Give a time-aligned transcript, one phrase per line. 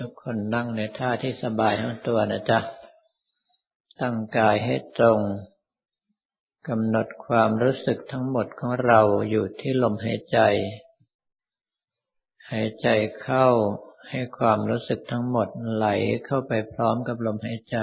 [0.00, 2.60] ทุกคนนั่งในท่าที่สบายทั้งตัวนะจ๊ะ
[4.00, 5.20] ตั้งกายให้ตรง
[6.68, 9.00] กำหนดความรู้สึกทั้งหมดของเรา
[9.30, 10.38] อยู่ที่ลมหายใจ
[12.50, 12.88] หายใจ
[13.22, 13.46] เข้า
[14.08, 15.86] ให้ความรู้สึกทั้งหมดไหล
[16.26, 17.78] เข้าไปพร้อมกับลมหายใจ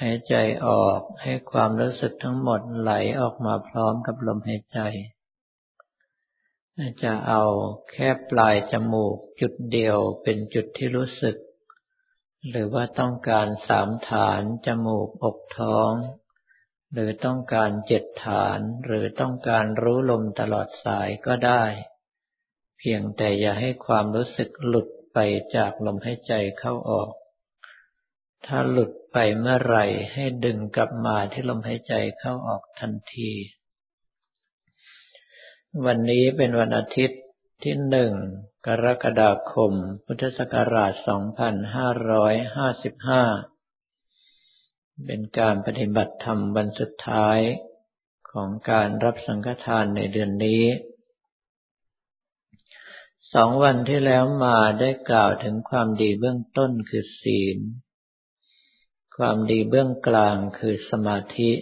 [0.00, 0.34] หายใจ
[0.66, 4.80] ออกให้ความรู้สึกทั้งหมดไหลออกมาพร้อมกับลมหายใจ
[7.02, 7.42] จะเอา
[7.90, 11.36] แค่ปลายจมูกจุดเดียวเป็นจุดที่รู้สึก
[12.50, 15.92] หรือว่าต้องการสามฐานจมูกอกท้อง
[16.92, 21.64] หรือต้องการเจ็ดฐานหรือต้องการรู้ลมตลอดสายก็ได้
[22.78, 25.18] เพียงแต่อย่าให้ความรู้สึกหลุดไป
[25.56, 27.12] จากลมหายใจเข้าออก
[28.46, 33.30] ถ้าหลุดไปเมื่อไหร่ให้ดึงกลับมาที่ลมหายใจเข้าออกทันที
[35.82, 37.20] วันนี้เป็นวันอาทิตย์
[37.62, 38.12] ที่หนึ่ง
[38.66, 39.72] กรกฎาคม
[40.04, 41.04] พุทธศักราช 2555
[45.06, 47.38] เป็นการปฏิบัติธรรมวันสุดท้าย
[48.30, 50.64] ของการรับสังฆทานในเดือนนี้
[53.34, 57.58] สองวันที่แล้วมาได้กล่าวถึงความดีเบื้องต้นคือศีล
[59.16, 61.52] ความดีเบื้องกลางคือสมาธิ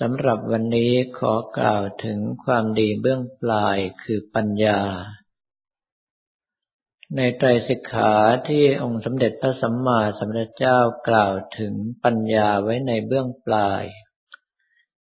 [0.00, 4.80] สำหรับวันนี้ขอกล่าวถึงความดีเบื้องปลายคือปัญญา
[7.16, 8.12] ในไตรสิกขา
[8.48, 10.78] ที่องค์สมเด็จพระสัมมาสัมพุทธเจ้า
[11.08, 11.72] กล่าวถึง
[12.04, 13.82] ปัญญาไว้ในเบื้องปลาย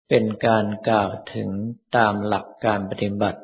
[0.09, 1.49] เป็นการกล่าวถึง
[1.95, 3.41] ตามหลักการปฏิบัติ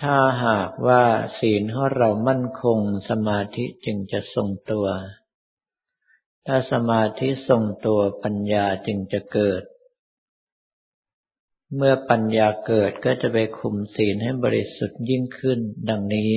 [0.00, 1.02] ถ้าหากว่า
[1.38, 4.86] ศีลของเรามั่นคงสมาธิจึงจะทรงตัว
[6.50, 9.62] ถ้าสมาธิทรงตัวปัญญาจึงจะเกิด
[11.76, 16.32] เมื่อปัญญาเกิดก็จะไปคุมศีลให้บริสุทธิ์ยิ่งขึ้น ดังนี้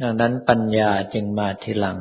[0.00, 2.00] ดังนั้นปัญญาจึงมาทีหลัง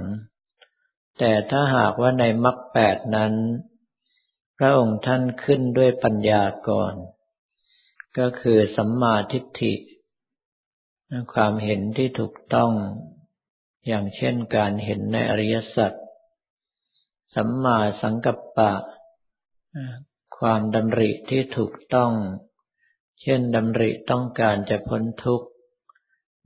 [1.20, 3.34] แต่ถ้าหากว่าในมรรคแปดนั้น
[4.58, 6.94] พระองค์ท่านขึ้นด้วยปัญญาก่อน
[8.18, 9.74] ก็คือสัมมาทิฏฐิ
[11.34, 12.72] ความเห็นที่ถูกต้อง
[13.88, 15.94] อย่างเช่นการเห็นในอริยสัจ
[17.36, 18.74] สัมมาสังกัปปะ
[20.38, 22.12] ความดำริที่ถูกต้อง
[23.22, 25.48] เช่นดำริต้องการจะพ้นทุกข์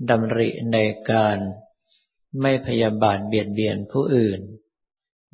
[0.09, 0.77] ดำริใน
[1.11, 1.37] การ
[2.41, 4.41] ไม่พยาบาทเบียดเบียนผู้อื่น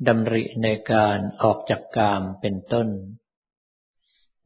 [0.08, 2.88] ดำริในการออกจากกามเป็นต้น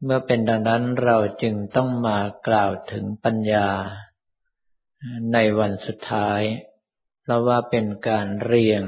[0.03, 2.17] เมื่อเป็นดังนั้นเราจึงต้องมา
[2.47, 3.69] กล่าวถึงปัญญา
[5.33, 6.41] ในวันสุดท้าย
[7.21, 8.83] เพราะว่าเป็นการเรียง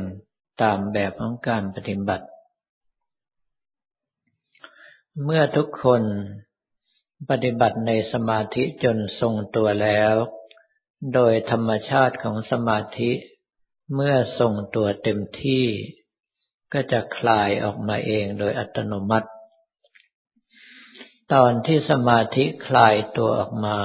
[0.62, 2.25] ตามแบบของการปฏิบัติ
[5.23, 6.01] เมื่อทุกคน
[7.29, 10.13] ปฏิบัติในสมาธิจนทรงตัวแล้ว
[11.13, 13.12] โดยธรรมชาติของสมาธิ
[13.94, 15.66] เมื่อทรงตัวเต็มที่
[16.74, 19.29] ก็จะคลายออกมาเองโดยอัตโนมัติ
[21.34, 23.79] ตอนที่สมาธิคลายตัวออกมา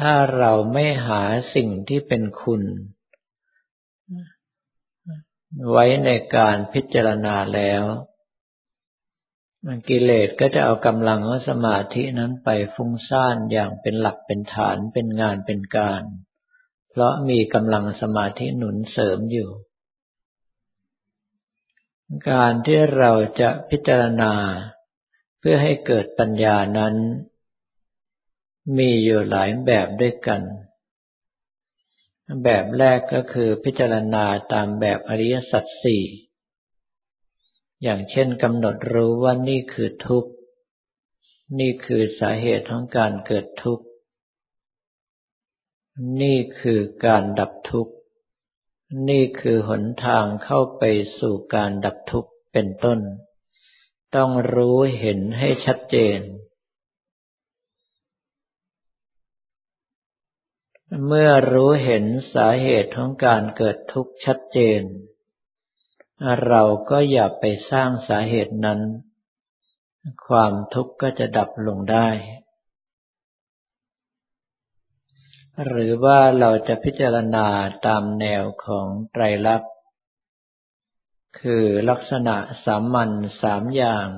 [0.00, 1.22] ถ้าเราไม่หา
[1.54, 2.62] สิ่งที่เป็นคุณ
[5.70, 7.84] ไว้ในการพิจารณาแล้ว
[9.66, 16.02] มันกิเลสก็จะเอากำลังของสมาธินั้นไปฟุ้งซ่านอย่างเป็นหลักเป็นฐานเป็นงานเป็นการ
[16.90, 19.50] เพราะมีกำลังสมาธิหนุนเสริมอยู่
[22.30, 24.32] การที่เราจะพิจารณา
[25.38, 26.94] เพื่อให้เกิดปัญญานั้น
[28.78, 30.42] มีอยู่หลายแบบด้วยกัน
[32.44, 36.04] แบบแรกก็คือพิจารณาตามแบบอริยสัจสี่
[37.82, 40.30] อย่างเช่นกำหนดรู้ว่านี่คือทุกข์
[41.58, 43.84] นี่คือสาเหตุของการเกิดทุกข์
[46.22, 47.94] นี่คือการดับทุกข์
[49.08, 50.82] นี่คือหนทางเข้าไป
[51.18, 53.00] สู่การดับทุกข์เป็นต้น
[54.16, 56.20] ต้องรู้เห็นให้ชัดเจน
[61.06, 62.04] เมื่อรู้เห็น
[62.34, 64.82] สาเหตุของการเกิดทุกข์ชัดเจน
[66.46, 68.80] เราก็อย่าไปสร้างสาเหตุนั้น
[70.26, 72.08] ความทุกข์ก็จะดับลงได้
[75.64, 77.46] หรือว่าเราจะพิจารณา
[77.86, 79.72] ตามแนวของไตรลักษณ์
[81.40, 83.10] คือลักษณะสามัญ
[83.42, 84.08] สามอย่าง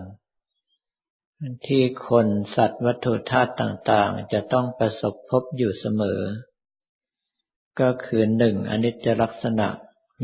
[1.66, 2.26] ที่คน
[2.56, 6.22] สัตว์วัตถุธาตุต่างๆ จะต้องประสบพบอยู่เสมอ
[7.80, 9.68] ก็คือหนึ่งอนิจจลักษณะ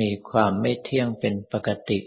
[0.01, 2.01] มีความไม่เที่ยงเป็นปกติ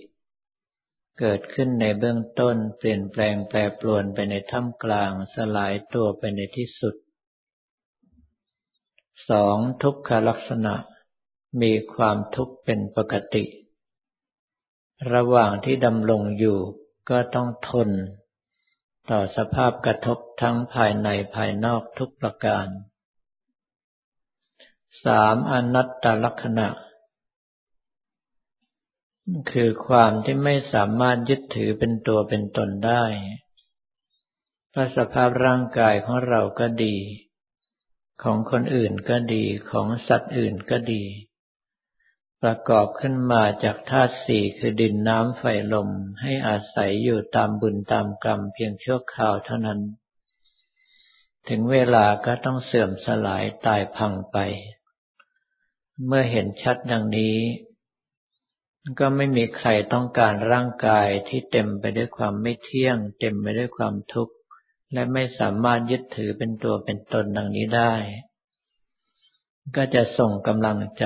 [1.20, 6.96] เกิดขึ้นในเบื้องต้นเปลี่ยนแปลงแปรปรวนไปในท่ามกลางสลายตัวไปในที่สุด
[9.30, 10.76] สองทุกขลักษณะ
[11.62, 13.44] มีความทุกข์เป็นปกติ
[15.14, 16.60] ระหว่างที่ดำรงอยู่
[17.10, 17.90] ก็ต้องทน
[19.10, 22.68] ต่อสภาพกระทบทั้งภายในภายนอกทุกประการ
[25.06, 26.68] สามอนัตตลักษณะ
[29.52, 33.04] คือความที่ไม่สามารถยึดถือเป็นตัวเป็นตนได้
[34.74, 36.96] พระสภาพร่างกายของเราก็ดี
[38.24, 41.04] ของคนอื่นก็ดีของสัตว์อื่นก็ดี
[42.44, 45.44] ประกอบขึ้นมาจากธาตุสี่คือดินน้ำไฟ
[45.74, 45.90] ลม
[46.22, 49.80] ให้อาศัยอยู่ตามบุญตามกรรมเพียงชั่วคราวเท่านั้น
[51.50, 54.38] ถึงเวลาก็ต้องเสื่อมสลายตายพังไป
[56.06, 57.38] เมื่อเห็นชัดดังนี้
[59.00, 64.34] ก็ไม่มีใครต้องการร่างกายที่เต็มไปด้วยความไม่เที่ยง เต็มไปด้วยความทุกข์
[64.94, 67.94] และไม่สามารถยึดถือเป็นตัวเป็นตนดังนี้ได้
[69.76, 71.06] ก็จะส่งกำลังใจ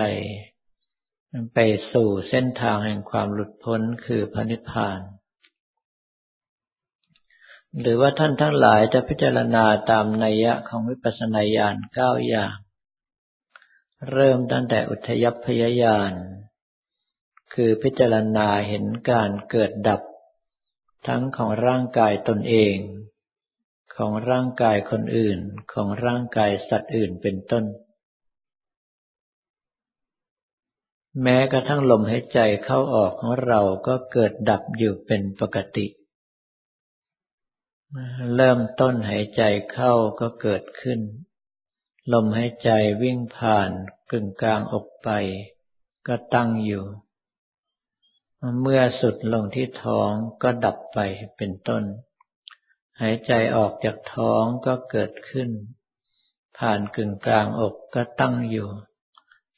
[1.53, 1.59] ไป
[1.93, 4.99] สู่เส้นทางแห่งความหลุดพ้นคือพระนิพพาน
[7.79, 12.55] หรือว่าท่านทั้งหลายจะพิจารณาตามนัยยะของวิปัสสนาญาณเก้าอย่าง
[14.09, 16.13] เริ่มตั้งแต่อุทยพยญาณ
[17.53, 20.01] คือพิจารณาเห็นการเกิดดับ
[21.07, 22.75] ทั้งของร่างกายตนเอง
[23.95, 25.39] ของร่างกายคนอื่น
[25.73, 27.65] ของร่างกายสัตว์อื่นเป็นต้น
[31.21, 35.85] แม้กระทั่งลมหายใจเข้าออกของเราก็เกิดดับอยู่เป็นปกติ
[38.35, 40.99] เริ่มต้นหายใจเข้าก็เกิดขึ้น
[42.13, 42.69] ลมหายใจ
[43.01, 43.71] วิ่งผ่าน
[44.11, 45.09] กึ่งกลางอกไป
[46.07, 46.83] ก็ตั้งอยู่
[48.61, 50.11] เมื่อสุดลงที่ท้อง
[50.43, 50.99] ก็ดับไป
[51.37, 51.83] เป็นต้น
[53.01, 55.49] หายใจออกจากท้องก็เกิดขึ้น
[56.57, 58.69] ผ่านกึ่งกลางอกก็ตั้งอยู่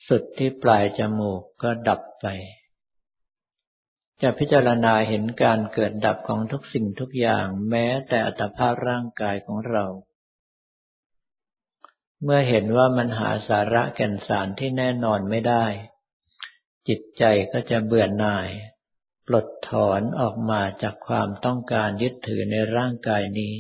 [0.08, 2.26] สุดที่ปลายจมูกก็ดับไป
[4.22, 9.86] จะพิจารณาเห็นการเกิดดับของทุกสิ่งทุกอย่างแม้แต่อัตภาพร่างกายของเรา
[12.24, 15.66] เมื่อเห็นว่ามันหาสาระแก่นสารที่แน่นอนไม่ได้
[16.88, 18.50] จิตใจก็จะเบื่อหน่าย
[19.28, 23.54] ปลดถอนออกมาจากความต้องการยึดถือในร่างกายนี้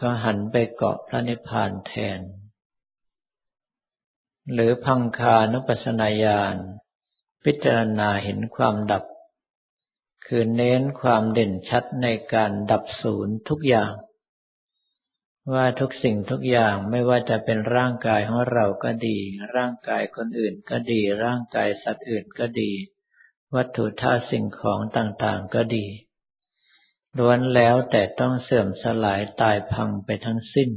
[0.00, 2.20] ก็หันไปเกาะพระนิพพานแทน
[4.52, 6.56] หรือพังคานุปัสนาญาณ
[7.44, 9.04] พิจารณาเห็นความดับ
[10.26, 13.92] คือเน้นความเด่นชัดในการดับศูนย์ทุกอย่าง
[15.52, 19.18] ว่าทุกสิ่งทุกอย่างไม่ว่าจะเป็นร่างกายของเราก็ดี
[19.56, 22.72] ร่างกายคนอื่นก็ดี ร่างกายสัตว์อื่นก็ดี
[23.54, 25.86] วัตถุธาตุสิ่งของต่างๆก็ดี
[27.18, 30.70] ล้วนแล้วแต่ต้องเสื่อมสลายตายพังไปทั้งสิ้น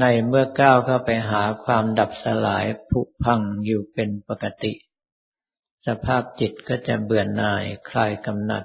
[0.00, 4.72] ในเมื่อก้าวเข้าไปหาความดับสลายผุพังอยู่เป็นปกติ
[5.86, 8.64] สภาพจิตก็จะเบื่อหน่ายคลายกำหนัด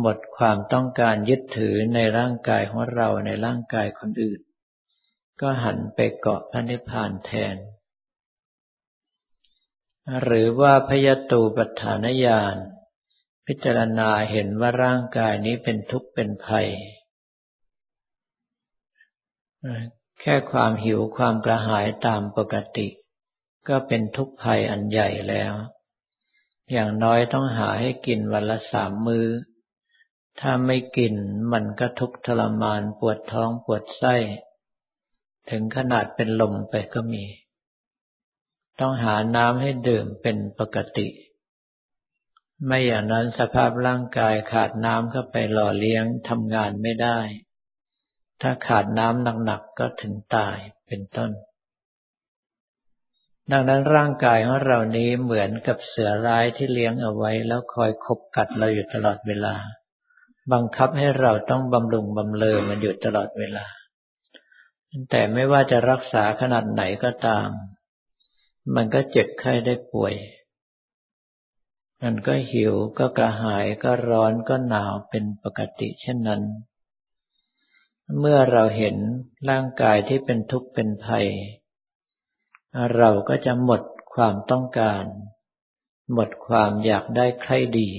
[0.00, 4.40] หมดความต้องการยึดถือในร่างกายของเราในร่างกายคนอื่น
[5.40, 7.56] ก็หันไปเกาะพระนิพพานแทน
[10.22, 12.56] หรือว่าพยตูปัฏฐานญาณ
[13.46, 16.68] พิจารณาเห็นว่าร่างกายนี้เป็นทุกข์เป็นภัย
[20.20, 22.88] แค่ความหิวความกระหายตามปกติ
[23.68, 25.52] ก็เป็นทุกข์ภัยอันใหญ่แล้ว
[26.72, 29.26] อย่างน้อยต้องหาให้กินวันละสามมือ้อ
[30.40, 31.14] ถ้าไม่กิน
[31.52, 34.14] มันก็ทุกข์ทรมานปวดท้องปวดไส้
[35.50, 37.24] ถึงขนาดเป็นลมไปก็มี
[38.80, 41.08] ต้องหาน้ำให้ดื่มเป็นปกติ
[42.66, 47.18] ไม่อย่างนั้นสภาพร่างกายขาดน้ำเข้าไปหล่อเลี้ยงทำงานไม่ได้
[48.42, 51.30] ถ้าขาดน้ำหนักๆก็ถึงตายเป็นต้น
[53.50, 59.54] ดังนั้นร่างกายของเรานี้เหมือนกับเสือร้ายที่เลี้ยงเอาไว้แล้วคอยคบกัดเราอยู่ตลอดเวลา
[60.52, 63.66] บังคับให้เราต้องบำรุงบำเรอมันอยู่ตลอดเวลา
[65.10, 67.48] แต่ไม่ว่าจะรักษาขนาดไหนก็ตาม
[68.74, 70.14] มันก็เจ็บไข้ได้ป่วย
[72.02, 76.42] มันก็หิวก็กระหายก็ร้อนก็หนาวเป็นปกติเช่นนั้น
[78.18, 78.96] เมื่อเราเห็น
[79.50, 81.26] ร่างกายที่เป็นทุกข์เป็นภัย
[82.96, 83.82] เราก็จะหมด
[84.14, 85.04] ความต้องการ
[86.12, 87.90] หมดความอยากได้ใครดี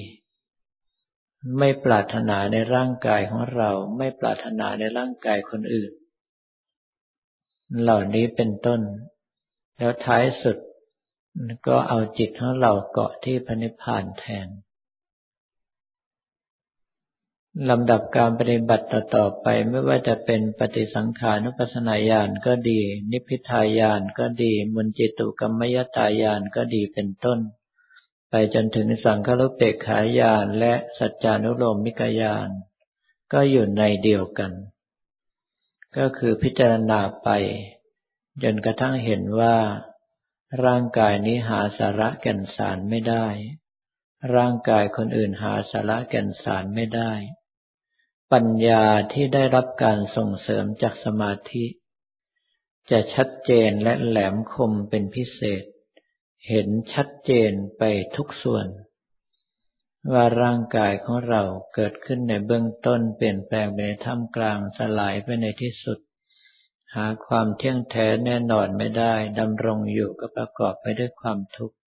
[1.57, 5.91] ไม่ปรารถนาในร่างกายของเรา ไม่ปรารถนาในร่างกายคนอื่น
[7.81, 8.81] เหล่านี้เป็นต้น
[9.77, 10.57] แล้วท้ายสุด
[11.67, 14.47] ก็เอาจิตของเราเกาะที่พระนิพพานแทน
[17.69, 22.79] ลำดับการปฏิบัติต่อไปไม่ว่าจะเป็นปฏิสังขานุปัสนาญาณก็ดี
[23.11, 27.39] นิพพิทายานก็ดี มุนจิตุกรรมยตายานก็ดีเป็นต้น
[28.29, 32.49] ไปจนถึงสังฆรุปเปกขายานและสัจจานุโลมมิกายาน
[33.33, 34.51] ก็อยู่ในเดียวกัน
[35.97, 37.29] ก็คือพิจารณาไป
[38.43, 39.57] จนกระทั่งเห็นว่า
[40.65, 43.27] ร่างกายนี้หาสาระแก่นสารไม่ได้
[44.35, 47.13] ร่างกายคนอื่นหาสาระแก่นสารไม่ได้
[48.31, 48.83] ปัญญา
[49.13, 51.65] ที่ได้รับการส่งเสริมจากสมาธิ
[52.91, 55.63] จะชัดเจนและแหลมคมเป็นพิเศษ
[56.47, 57.83] เห็นชัดเจนไป
[58.15, 58.67] ทุกส่วน
[60.11, 61.43] ว่าร่างกายของเรา
[61.73, 65.99] เกิดขึ้นในเบื้องต้นเปลี่ยนแปลงไปในท่ามกลางสลายไปในที่สุด
[66.95, 71.77] หาความเที่ยงแท้แน่นอนไม่ได้ดำรงอยู่ก็ประกอบไปด้วยความทุกข์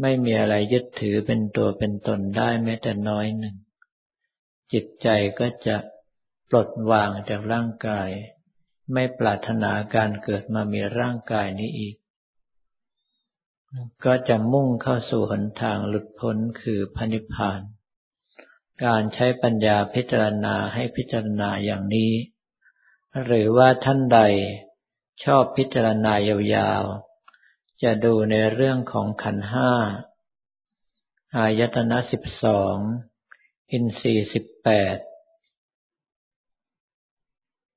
[0.00, 3.56] ไม่มีอะไรยึดถือเป็นตัวเป็นตนได้แม้แต่น้อยหนึ่ง
[4.72, 5.76] จิตใจก็จะ
[6.50, 8.10] ปลดวางจากร่างกาย
[8.92, 11.94] ไม่ปรารถนาการเกิดมามีร่างกายนี้อีก
[14.04, 17.60] ก็จะมุ่งเข้าสู่หนทางหลุดพ้นคือพระนิพพาน
[18.84, 22.12] การใช้ปัญญาพิจารณาให้พิจารณาอย่างนี้
[23.24, 24.20] หรือว่าท่านใด
[25.24, 26.12] ชอบพิจารณา
[26.54, 29.72] ยาวๆ จะดูในเรื่องของขันห้า
[31.36, 32.76] อายตนะสิบสอง
[33.72, 34.96] อินทรีย์สิบแปด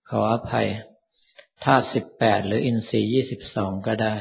[0.10, 0.70] ขออภัย
[1.64, 4.16] ธาตุสิบแปดหรืออินทรีย์ยี่สิบสองก็ได้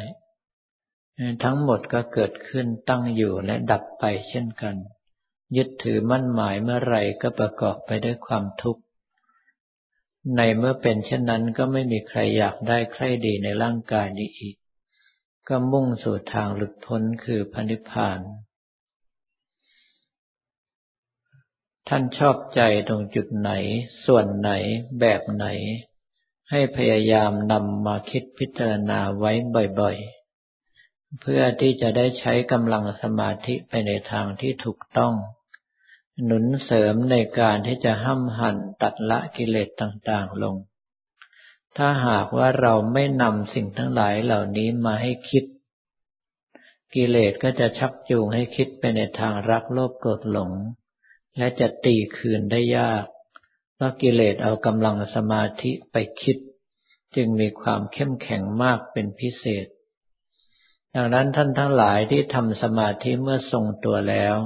[1.44, 4.76] ทั้งหมดก็เกิดขึ้นตั้งอยู่และดับไปเช่นกัน
[5.56, 8.82] ยึดถือมั่นหมายเมื่อไรก็ประกอบไปด้วยความทุกข์
[10.36, 14.56] ในเมื่อเป็นเช่นนั้นก็ไม่มีใครอยากได้ใครดีในร่างกายนี้อีก
[15.48, 18.20] ก็มุ่งสู่ทางหลุดพ้นคือพันิพพาน
[21.88, 23.50] ท่านชอบใจตรงจุดไหน
[24.06, 24.50] ส่วนไหน
[25.00, 25.46] แบบไหน
[26.50, 29.32] ให้พยายามนำมาคิดพิจารณาไว้
[29.80, 30.19] บ่อยๆ
[31.20, 35.14] เพื่อที่จะได้ใช้กำลังสมาธิไปในทางที่ถูกต้อง
[36.24, 40.56] หนุนเสริมในการที่จะห้ำหั่นตัดละกิเลสต่างๆลง
[41.76, 45.44] ถ้าหากว่าเราไม่นำสิ่งทั้งหลายเหล่านี้มาให้คิด
[46.94, 50.52] กิเลสก็จะชักจูงให้คิดไปในทางรักโลภโกรธหลง
[51.36, 53.04] และจะตีคืนได้ยาก
[53.74, 56.36] เพราะกิเลสเอากำลังสมาธิไปคิด
[57.16, 59.66] จึงมีความเข้มแข็งมากเป็นพิเศษ
[60.96, 64.36] ดังนั้นท่านทั้งหลายที่ทำสมาธิเมื่อทรงตัวแล้ว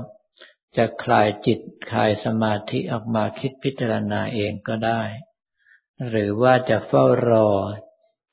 [0.76, 1.58] จะคลายจิต
[1.90, 5.02] คลายสมาธิออกมาคิดพิจารณาเองก็ได้
[6.08, 7.48] หรือว่าจะเฝ้ารอ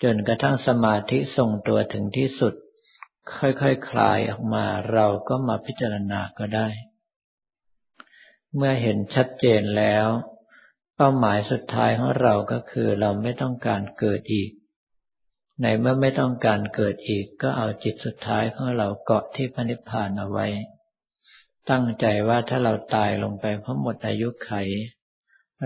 [0.04, 2.54] จนกระทั่งสมาธิทรงตัวถึงที่สุด
[3.38, 6.68] ค่อยๆคคลายออกมาเราก็มาพิจารณาก็ได้
[8.56, 10.08] เมื่อเห็นชัดเจนแล้ว
[10.96, 14.52] เป้าหมายสุดท้ายของเราก็คือเราไม่ต้องการเกิดอีก
[15.62, 20.48] ในเมื่อไม่ต้องการเกิดอีก ก็เอาจิตสุดท้ายของเราเกาะที่พระนิพพานเอาไว้
[21.70, 24.52] ตั้งใจว่าถ้าเราตายลงไปเพราะหมดอายุไข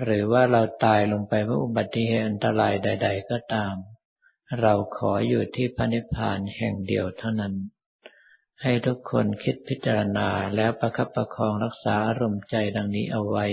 [0.04, 3.76] หรือว่าเราตายลงไปเพราะอุบัติเหตุอันตรายใด ๆ ก็ตาม
[4.62, 7.54] เราขออยู่ที่พระนิพพานแห่งเดียวเท่านั้น
[8.62, 13.46] ให้ทุกคนคิดพิจารณาแล้วประคับประคองรักษาอารมณ์ใจดังนี้เอาไว้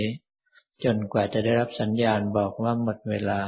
[0.85, 3.43] จนกว่าจะได้รับสัญญาณบอกว่าหมดเวลา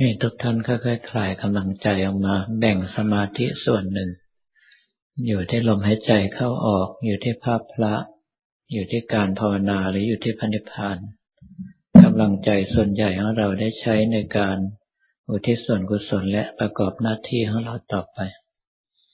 [0.00, 4.10] นี่ทุกท่านค่อยๆคลายกำลังใจออกมา แบ่งสมาธิส่วนหนึ่ง
[5.26, 7.94] อยู่ที่ลมหายใจเข้าออก อยู่ที่ภาพพระ
[8.72, 10.98] อยู่ที่การภาวนาหรืออยู่ที่พันิพาน
[12.04, 14.56] กำลังใจส่วนใหญ่ของเราได้ใช้ในการ
[15.28, 18.18] อุทิศส่วนกุศลและประกอบหน้าที่ของเราต่อไป